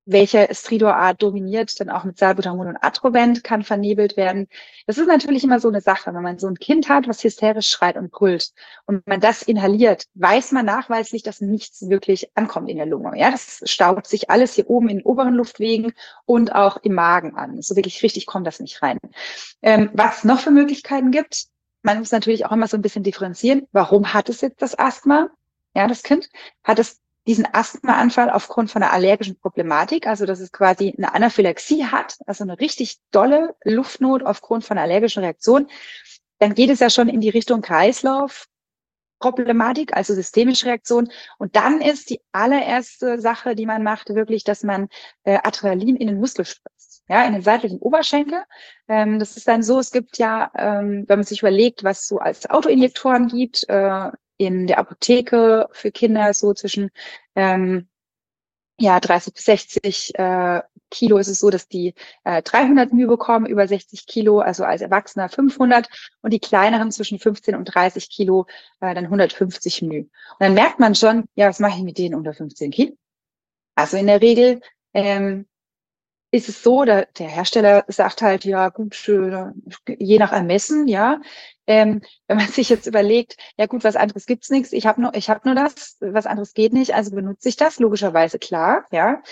[0.04, 4.48] welche Stridorart dominiert, dann auch mit Salbutamol und Atrovent kann vernebelt werden.
[4.86, 7.68] Das ist natürlich immer so eine Sache, wenn man so ein Kind hat, was hysterisch
[7.68, 8.52] schreit und brüllt
[8.86, 13.16] und man das inhaliert, weiß man nachweislich, dass nichts wirklich ankommt in der Lunge.
[13.16, 15.92] Ja, das staut sich alles hier oben in den oberen Luftwegen
[16.24, 17.62] und auch im Magen an.
[17.62, 18.98] So wirklich richtig kommt das nicht rein.
[19.62, 21.46] Ähm, was noch für Möglichkeiten gibt,
[21.82, 23.66] man muss natürlich auch immer so ein bisschen differenzieren.
[23.72, 25.30] Warum hat es jetzt das Asthma?
[25.74, 26.28] Ja, das Kind
[26.64, 31.84] hat es diesen Asthmaanfall aufgrund von einer allergischen Problematik, also dass es quasi eine Anaphylaxie
[31.84, 35.68] hat, also eine richtig dolle Luftnot aufgrund von einer allergischen Reaktion,
[36.38, 38.48] dann geht es ja schon in die Richtung Kreislauf.
[39.20, 41.08] Problematik, also systemische Reaktion.
[41.38, 44.88] Und dann ist die allererste Sache, die man macht, wirklich, dass man
[45.22, 48.42] äh, Adrenalin in den Muskel spritzt, ja, in den seitlichen Oberschenkel.
[48.88, 52.18] Ähm, das ist dann so, es gibt ja, ähm, wenn man sich überlegt, was so
[52.18, 54.10] als Autoinjektoren gibt, äh,
[54.46, 56.90] in der Apotheke für Kinder so zwischen
[57.36, 57.88] ähm,
[58.78, 63.46] ja 30 bis 60 äh, Kilo ist es so, dass die äh, 300 μ bekommen,
[63.46, 65.88] über 60 Kilo, also als Erwachsener 500
[66.20, 68.46] und die kleineren zwischen 15 und 30 Kilo
[68.80, 70.00] äh, dann 150 μ.
[70.00, 72.96] Und dann merkt man schon, ja, was mache ich mit denen unter 15 Kilo?
[73.74, 74.60] Also in der Regel
[74.92, 75.46] ähm,
[76.32, 78.96] ist es so, der, der Hersteller sagt halt, ja gut,
[79.86, 81.20] je nach Ermessen, ja.
[81.66, 85.14] Ähm, wenn man sich jetzt überlegt, ja gut, was anderes gibt's nichts, ich habe nur,
[85.14, 89.22] ich habe nur das, was anderes geht nicht, also benutze ich das, logischerweise klar, ja.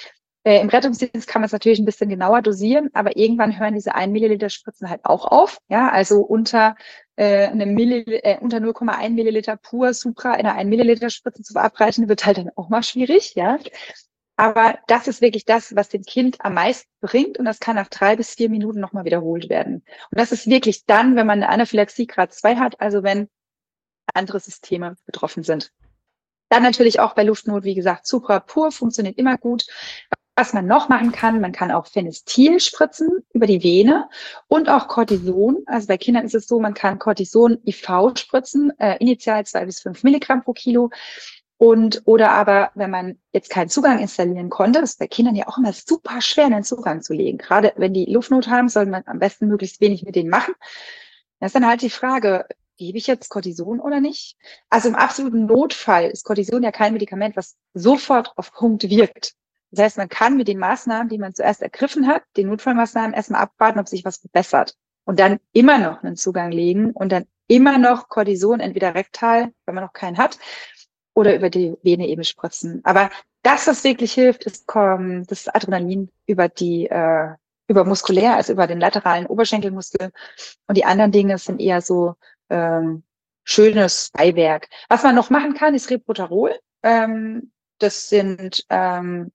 [0.44, 3.94] Äh, Im Rettungsdienst kann man es natürlich ein bisschen genauer dosieren, aber irgendwann hören diese
[3.94, 5.58] 1 Milliliter Spritzen halt auch auf.
[5.68, 6.76] Ja, also unter
[7.16, 11.52] äh, einem Millil äh, unter 0,1 Milliliter pur Supra in einer 1 Milliliter Spritze zu
[11.52, 13.34] verabreichen, wird halt dann auch mal schwierig.
[13.34, 13.58] Ja,
[14.40, 17.88] aber das ist wirklich das, was dem Kind am meisten bringt und das kann nach
[17.88, 19.84] drei bis vier Minuten nochmal wiederholt werden.
[20.10, 23.28] Und das ist wirklich dann, wenn man eine Anaphylaxie Grad 2 hat, also wenn
[24.14, 25.72] andere Systeme betroffen sind.
[26.48, 29.66] Dann natürlich auch bei Luftnot, wie gesagt, Supra pur funktioniert immer gut.
[30.36, 34.08] Was man noch machen kann, man kann auch Phenestil spritzen über die Vene
[34.48, 35.58] und auch Cortison.
[35.66, 39.82] Also bei Kindern ist es so, man kann Cortison IV spritzen, äh, initial zwei bis
[39.82, 40.88] fünf Milligramm pro Kilo.
[41.62, 45.46] Und oder aber, wenn man jetzt keinen Zugang installieren konnte, das ist bei Kindern ja
[45.46, 47.36] auch immer super schwer, einen Zugang zu legen.
[47.36, 50.54] Gerade wenn die Luftnot haben, soll man am besten möglichst wenig mit denen machen.
[51.38, 52.46] Das ist dann halt die Frage,
[52.78, 54.38] gebe ich jetzt Cortison oder nicht?
[54.70, 59.34] Also im absoluten Notfall ist Cortison ja kein Medikament, was sofort auf Punkt wirkt.
[59.70, 63.42] Das heißt, man kann mit den Maßnahmen, die man zuerst ergriffen hat, den Notfallmaßnahmen erstmal
[63.42, 64.76] abwarten, ob sich was verbessert.
[65.04, 69.74] Und dann immer noch einen Zugang legen und dann immer noch Cortison, entweder rektal, wenn
[69.74, 70.38] man noch keinen hat,
[71.14, 72.80] oder über die Vene eben spritzen.
[72.84, 73.10] Aber
[73.42, 77.34] das, was wirklich hilft, ist das Adrenalin über die äh,
[77.70, 80.10] über muskulär, also über den lateralen Oberschenkelmuskel.
[80.66, 82.16] Und die anderen Dinge sind eher so
[82.50, 83.04] ähm,
[83.44, 84.68] schönes Beiwerk.
[84.88, 86.58] Was man noch machen kann, ist Reprotarol.
[86.82, 89.30] Ähm, das sind ähm,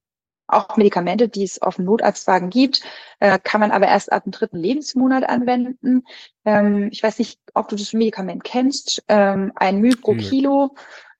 [0.48, 2.82] auch Medikamente, die es auf dem Notarztwagen gibt,
[3.20, 6.04] äh, kann man aber erst ab dem dritten Lebensmonat anwenden.
[6.44, 9.04] Ähm, ich weiß nicht, ob du das Medikament kennst.
[9.08, 10.76] Ähm, ein Müh pro Kilo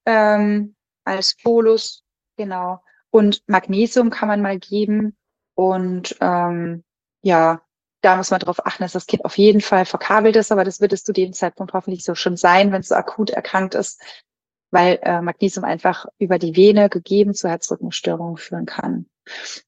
[0.06, 2.04] ähm, als Bolus,
[2.38, 2.82] genau.
[3.12, 5.16] Und Magnesium kann man mal geben.
[5.56, 6.84] Und ähm,
[7.22, 7.62] ja,
[8.02, 10.80] da muss man darauf achten, dass das Kind auf jeden Fall verkabelt ist, aber das
[10.80, 14.02] wird es zu dem Zeitpunkt hoffentlich so schon sein, wenn es so akut erkrankt ist,
[14.70, 19.08] weil äh, Magnesium einfach über die Vene gegeben zu Herzrhythmusstörungen führen kann.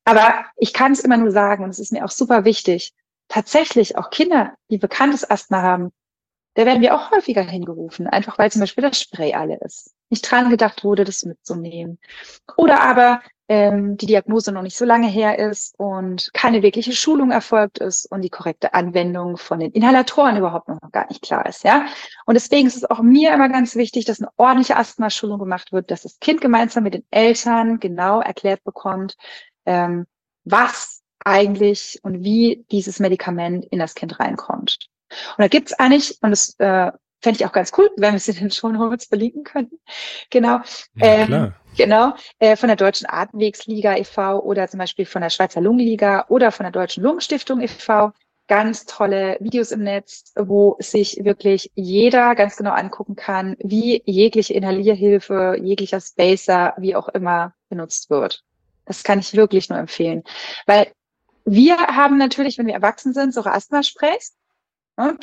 [0.06, 2.94] Aber ich kann es immer nur sagen, und es ist mir auch super wichtig,
[3.28, 5.92] tatsächlich auch Kinder, die bekanntes Asthma haben,
[6.58, 9.94] da werden wir auch häufiger hingerufen, einfach weil zum Beispiel das Spray alle ist.
[10.10, 12.00] Nicht dran gedacht wurde, das mitzunehmen.
[12.56, 17.30] Oder aber ähm, die Diagnose noch nicht so lange her ist und keine wirkliche Schulung
[17.30, 21.64] erfolgt ist und die korrekte Anwendung von den Inhalatoren überhaupt noch gar nicht klar ist.
[21.64, 21.86] Ja,
[22.26, 25.92] und deswegen ist es auch mir immer ganz wichtig, dass eine ordentliche Asthma-Schulung gemacht wird,
[25.92, 29.16] dass das Kind gemeinsam mit den Eltern genau erklärt bekommt,
[29.68, 30.08] ähm,
[30.44, 34.90] was eigentlich und wie dieses Medikament in das Kind reinkommt.
[35.38, 36.92] Und da gibt's eigentlich, und das äh,
[37.22, 39.80] fände ich auch ganz cool, wenn wir es in den Show Notes verlinken könnten.
[40.30, 40.60] Genau.
[40.96, 42.14] Ja, ähm, genau.
[42.40, 44.40] Äh, von der Deutschen Atemwegsliga e.V.
[44.40, 48.12] oder zum Beispiel von der Schweizer Lungenliga oder von der Deutschen Lungenstiftung e.V.
[48.48, 54.54] Ganz tolle Videos im Netz, wo sich wirklich jeder ganz genau angucken kann, wie jegliche
[54.54, 58.44] Inhalierhilfe, jeglicher Spacer, wie auch immer benutzt wird.
[58.86, 60.24] Das kann ich wirklich nur empfehlen.
[60.66, 60.94] Weil
[61.44, 64.37] wir haben natürlich, wenn wir erwachsen sind, so Asthma-Sprays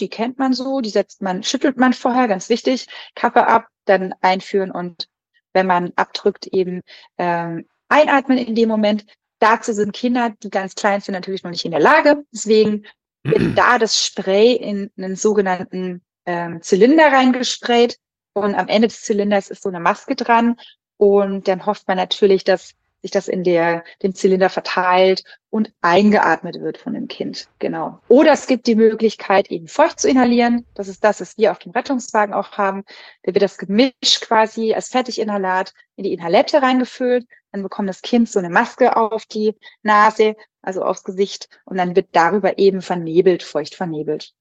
[0.01, 4.15] die kennt man so, die setzt man, schüttelt man vorher, ganz wichtig, Kappe ab, dann
[4.21, 5.09] einführen und
[5.53, 6.83] wenn man abdrückt, eben
[7.19, 9.05] ähm, einatmen in dem Moment.
[9.39, 12.25] Dazu sind Kinder, die ganz klein sind, natürlich noch nicht in der Lage.
[12.33, 12.87] Deswegen
[13.23, 17.99] wird da das Spray in einen sogenannten ähm, Zylinder reingesprayt
[18.33, 20.57] und am Ende des Zylinders ist so eine Maske dran
[20.97, 26.59] Und dann hofft man natürlich, dass sich das in der, dem Zylinder verteilt und eingeatmet
[26.63, 27.51] wird von dem Kind.
[27.59, 28.01] Genau.
[28.09, 30.65] Oder es gibt die Möglichkeit, eben feucht zu inhalieren.
[30.73, 32.83] Das ist das, was wir auf dem Rettungswagen auch haben.
[33.23, 37.27] Da wird das Gemisch quasi als Fertiginhalat in die Inhalette reingefüllt.
[37.53, 41.51] Dann bekommt das Kind so eine Maske auf die Nase, also aufs Gesicht.
[41.67, 44.33] Und dann wird darüber eben vernebelt, feucht vernebelt.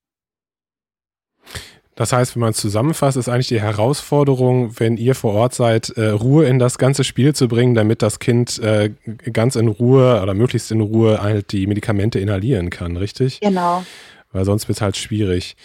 [1.95, 5.89] Das heißt, wenn man es zusammenfasst, ist eigentlich die Herausforderung, wenn ihr vor Ort seid,
[5.89, 8.91] äh, Ruhe in das ganze Spiel zu bringen, damit das Kind äh,
[9.31, 13.39] ganz in Ruhe oder möglichst in Ruhe halt die Medikamente inhalieren kann, richtig?
[13.41, 13.85] Genau.
[14.31, 15.55] Weil sonst wird es halt schwierig.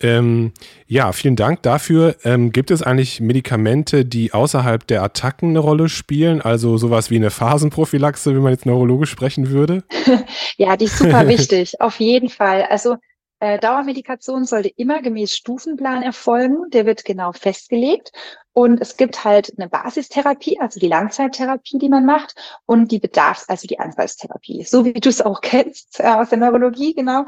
[0.00, 0.52] Ähm,
[0.86, 2.16] ja, vielen Dank dafür.
[2.24, 6.40] Ähm, gibt es eigentlich Medikamente, die außerhalb der Attacken eine Rolle spielen?
[6.40, 9.82] Also sowas wie eine Phasenprophylaxe, wenn man jetzt neurologisch sprechen würde?
[10.56, 12.64] ja, die ist super wichtig, auf jeden Fall.
[12.70, 12.96] Also
[13.40, 16.70] äh, Dauermedikation sollte immer gemäß Stufenplan erfolgen.
[16.70, 18.12] Der wird genau festgelegt.
[18.52, 22.34] Und es gibt halt eine Basistherapie, also die Langzeittherapie, die man macht,
[22.66, 26.38] und die Bedarfs-, also die Anfallstherapie, so wie du es auch kennst äh, aus der
[26.38, 27.24] Neurologie, genau.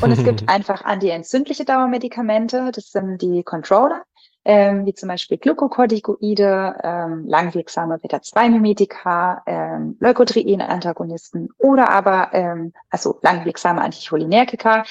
[0.00, 4.04] Und es gibt einfach antientzündliche Dauermedikamente, das sind die Controller,
[4.46, 13.82] ähm, wie zum Beispiel Glukokortikoide, ähm, langwirksame Beta-2-Mimetika, ähm, Leukotriene-Antagonisten oder aber ähm, also langwirksame
[13.82, 14.84] Anticholinergika.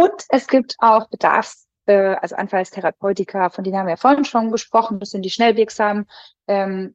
[0.00, 4.98] Und es gibt auch Bedarfs, äh, also Anfallstherapeutika, von denen haben wir vorhin schon gesprochen.
[4.98, 6.08] Das sind die schnellwirksamen,
[6.48, 6.94] ähm,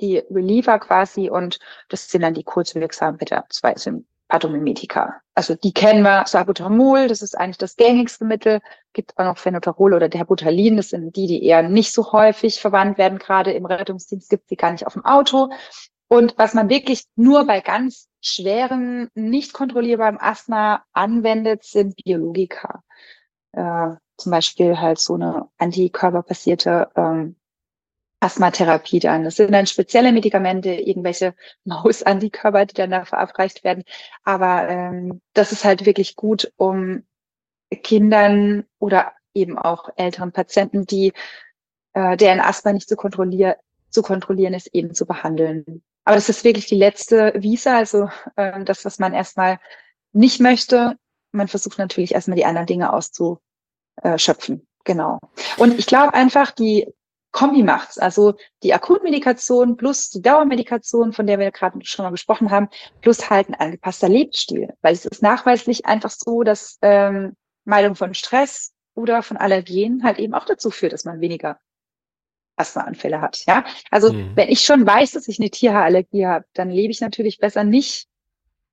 [0.00, 1.58] die Reliever quasi und
[1.88, 5.20] das sind dann die kurzwirksamen Beta-2 Atomimetika.
[5.34, 8.60] Also die kennen wir, Salbutamol, das ist eigentlich das gängigste Mittel.
[8.92, 12.98] Gibt auch noch Phenotarol oder Terbutalin, das sind die, die eher nicht so häufig verwandt
[12.98, 13.18] werden.
[13.18, 15.50] Gerade im Rettungsdienst gibt sie gar nicht auf dem Auto.
[16.06, 22.82] Und was man wirklich nur bei ganz schweren, nicht kontrollierbarem Asthma anwendet, sind Biologika.
[23.52, 27.36] Äh, zum Beispiel halt so eine antikörperbasierte ähm,
[28.20, 29.24] Asthmatherapie dann.
[29.24, 33.84] Das sind dann spezielle Medikamente, irgendwelche Mausantikörper, die dann da verabreicht werden.
[34.22, 37.04] Aber ähm, das ist halt wirklich gut, um
[37.82, 41.12] Kindern oder eben auch älteren Patienten, die
[41.94, 43.54] äh, deren Asthma nicht zu kontrollieren,
[43.90, 45.82] zu kontrollieren ist, eben zu behandeln.
[46.04, 49.58] Aber das ist wirklich die letzte Visa, also äh, das, was man erstmal
[50.12, 50.96] nicht möchte.
[51.30, 54.66] Man versucht natürlich erstmal die anderen Dinge auszuschöpfen.
[54.84, 55.20] Genau.
[55.58, 56.92] Und ich glaube einfach, die
[57.30, 57.98] Kombi macht's.
[57.98, 62.68] Also die Akutmedikation plus die Dauermedikation, von der wir gerade schon mal gesprochen haben,
[63.00, 64.74] plus halt ein angepasster Lebensstil.
[64.82, 70.18] Weil es ist nachweislich einfach so, dass ähm, Meidung von Stress oder von Allergien halt
[70.18, 71.58] eben auch dazu führt, dass man weniger
[72.56, 73.44] Asthmaanfälle hat.
[73.46, 74.32] Ja, also mhm.
[74.34, 78.06] wenn ich schon weiß, dass ich eine Tierhaarallergie habe, dann lebe ich natürlich besser nicht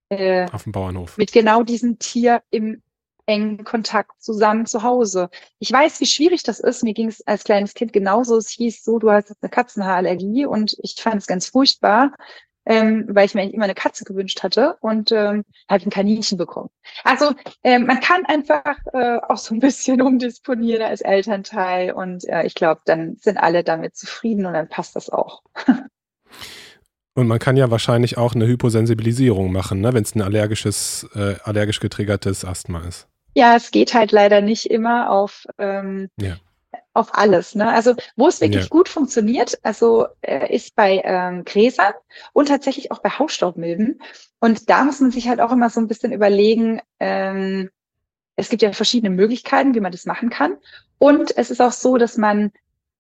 [0.10, 2.82] äh, auf dem Bauernhof mit genau diesem Tier im
[3.26, 5.30] engen Kontakt zusammen zu Hause.
[5.60, 6.84] Ich weiß, wie schwierig das ist.
[6.84, 8.38] Mir ging es als kleines Kind genauso.
[8.38, 12.12] Es hieß so, du hast eine Katzenhaarallergie und ich fand es ganz furchtbar
[12.70, 16.38] ähm, weil ich mir eigentlich immer eine Katze gewünscht hatte und ähm, habe ein Kaninchen
[16.38, 16.70] bekommen.
[17.04, 22.44] Also ähm, man kann einfach äh, auch so ein bisschen umdisponieren als Elternteil und äh,
[22.44, 25.42] ich glaube, dann sind alle damit zufrieden und dann passt das auch.
[27.16, 31.36] Und man kann ja wahrscheinlich auch eine Hyposensibilisierung machen, ne, wenn es ein allergisches, äh,
[31.44, 33.10] allergisch getriggertes Asthma ist.
[33.34, 36.38] Ja, es geht halt leider nicht immer auf ähm, ja
[36.94, 37.56] auf alles.
[37.56, 37.68] Ne?
[37.70, 38.70] Also wo es wirklich ja.
[38.70, 41.94] gut funktioniert, also äh, ist bei ähm, Gräsern
[42.34, 44.02] und tatsächlich auch bei Hausstaubmilben.
[44.40, 47.70] Und da muss man sich halt auch immer so ein bisschen überlegen, ähm,
[48.36, 50.58] es gibt ja verschiedene Möglichkeiten, wie man das machen kann.
[50.98, 52.52] Und es ist auch so, dass man,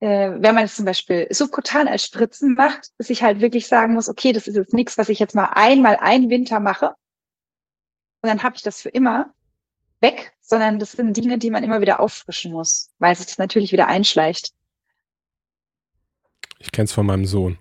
[0.01, 4.09] äh, wenn man es zum Beispiel subkutan als Spritzen macht, sich halt wirklich sagen muss,
[4.09, 6.95] okay, das ist jetzt nichts, was ich jetzt mal einmal einen Winter mache.
[8.21, 9.33] Und dann habe ich das für immer,
[10.01, 13.71] weg, sondern das sind Dinge, die man immer wieder auffrischen muss, weil es sich natürlich
[13.71, 14.51] wieder einschleicht.
[16.59, 17.57] Ich kenne es von meinem Sohn.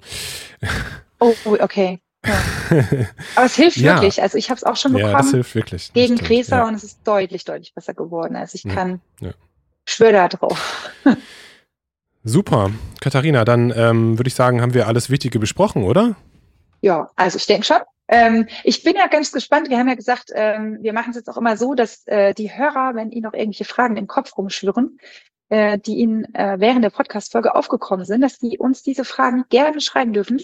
[1.21, 2.01] Oh, okay.
[2.25, 2.43] Ja.
[3.37, 3.95] Aber es hilft ja.
[3.95, 4.21] wirklich.
[4.21, 5.13] Also ich habe es auch schon bekommen.
[5.13, 5.93] Ja, das hilft wirklich.
[5.93, 6.69] Gegen Gräser ja.
[6.69, 8.37] und es ist deutlich, deutlich besser geworden.
[8.37, 9.33] Also ich kann, ja.
[9.85, 10.91] schwöre da drauf.
[12.25, 12.71] Super.
[13.01, 16.17] Katharina, dann ähm, würde ich sagen, haben wir alles Wichtige besprochen, oder?
[16.81, 17.79] Ja, also ich denke schon.
[18.09, 19.69] Ähm, ich bin ja ganz gespannt.
[19.69, 22.57] Wir haben ja gesagt, ähm, wir machen es jetzt auch immer so, dass äh, die
[22.57, 24.99] Hörer, wenn ihnen noch irgendwelche Fragen im Kopf rumschwirren,
[25.51, 29.81] äh, die ihnen äh, während der Podcast-Folge aufgekommen sind, dass die uns diese Fragen gerne
[29.81, 30.41] schreiben dürfen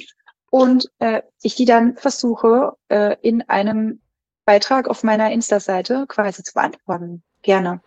[0.51, 4.01] und äh, ich die dann versuche, äh, in einem
[4.45, 7.23] Beitrag auf meiner Insta-Seite quasi zu beantworten.
[7.43, 7.81] Gerne.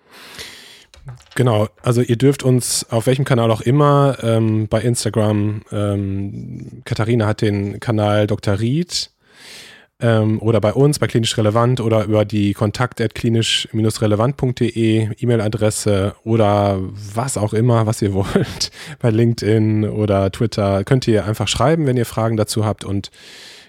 [1.35, 7.27] Genau, also ihr dürft uns auf welchem Kanal auch immer ähm, bei Instagram, ähm, Katharina
[7.27, 8.59] hat den Kanal Dr.
[8.59, 9.11] Ried,
[9.99, 17.37] ähm, oder bei uns, bei Klinisch Relevant oder über die kontakt klinisch-relevant.de E-Mail-Adresse oder was
[17.37, 22.05] auch immer, was ihr wollt, bei LinkedIn oder Twitter, könnt ihr einfach schreiben, wenn ihr
[22.05, 23.09] Fragen dazu habt und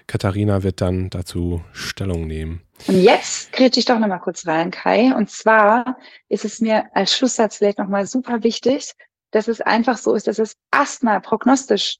[0.07, 2.61] Katharina wird dann dazu Stellung nehmen.
[2.87, 5.13] Und jetzt kretsche ich doch nochmal kurz rein, Kai.
[5.15, 5.97] Und zwar
[6.29, 8.93] ist es mir als Schlusssatz vielleicht nochmal super wichtig,
[9.31, 11.97] dass es einfach so ist, dass es Asthma prognostisch,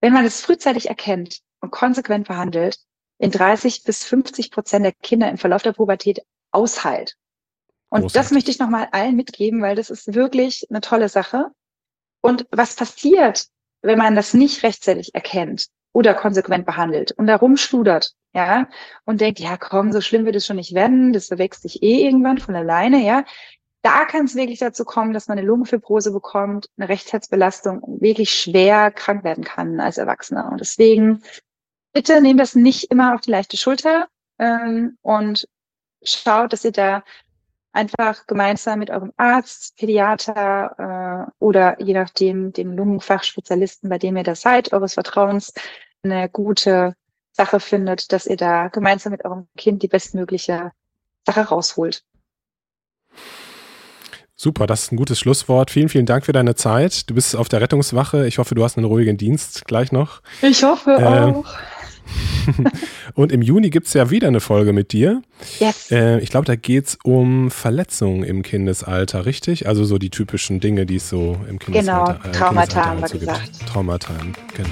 [0.00, 2.78] wenn man es frühzeitig erkennt und konsequent behandelt,
[3.22, 7.14] in 30 bis 50 Prozent der Kinder im Verlauf der Pubertät ausheilt.
[7.88, 8.20] Und Großartig.
[8.20, 11.46] das möchte ich nochmal allen mitgeben, weil das ist wirklich eine tolle Sache.
[12.20, 13.46] Und was passiert,
[13.80, 18.68] wenn man das nicht rechtzeitig erkennt oder konsequent behandelt und da rumschludert, ja,
[19.04, 22.04] und denkt, ja, komm, so schlimm wird es schon nicht werden, das verwechselt sich eh
[22.04, 23.24] irgendwann von alleine, ja.
[23.82, 28.90] Da kann es wirklich dazu kommen, dass man eine Lungenfibrose bekommt, eine Rechtsherzbelastung, wirklich schwer
[28.90, 30.50] krank werden kann als Erwachsener.
[30.50, 31.22] Und deswegen
[31.92, 35.48] bitte nehmt das nicht immer auf die leichte Schulter ähm, und
[36.02, 37.04] schaut, dass ihr da
[37.72, 44.24] einfach gemeinsam mit eurem Arzt, Pädiater äh, oder je nachdem dem Lungenfachspezialisten, bei dem ihr
[44.24, 45.52] da seid, eures Vertrauens,
[46.02, 46.94] eine gute
[47.32, 50.72] Sache findet, dass ihr da gemeinsam mit eurem Kind die bestmögliche
[51.26, 52.04] Sache rausholt.
[54.34, 55.70] Super, das ist ein gutes Schlusswort.
[55.70, 57.08] Vielen, vielen Dank für deine Zeit.
[57.08, 58.26] Du bist auf der Rettungswache.
[58.26, 60.20] Ich hoffe, du hast einen ruhigen Dienst gleich noch.
[60.42, 61.44] Ich hoffe äh, auch.
[63.14, 65.22] Und im Juni gibt es ja wieder eine Folge mit dir.
[65.58, 65.90] Yes.
[65.90, 69.66] Äh, ich glaube, da geht es um Verletzungen im Kindesalter, richtig?
[69.66, 73.08] Also so die typischen Dinge, die es so im Kindesalter, genau, äh, Traumata haben wir
[73.08, 73.58] so gesagt.
[73.58, 73.68] Gibt.
[73.68, 74.14] Traumata,
[74.54, 74.68] genau.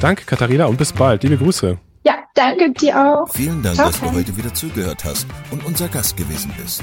[0.00, 1.22] Danke, Katharina, und bis bald.
[1.22, 1.78] Liebe Grüße.
[2.04, 3.32] Ja, danke dir auch.
[3.32, 3.88] Vielen Dank, Ciao.
[3.88, 6.82] dass du heute wieder zugehört hast und unser Gast gewesen bist.